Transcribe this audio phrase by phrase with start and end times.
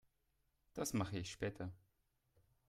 [0.73, 1.71] Das mache ich später.